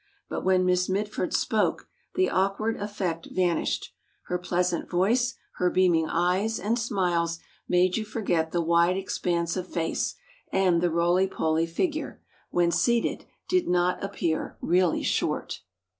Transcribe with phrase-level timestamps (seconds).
[0.27, 3.93] but when Miss Mitford spoke, the awkward effect vanished,
[4.29, 7.37] her pleasant voice, her beaming eyes and smiles,
[7.69, 10.15] made you forget the wide expanse of face;
[10.51, 12.19] and the roley poley figure,
[12.49, 15.61] when seated, did not appear really short."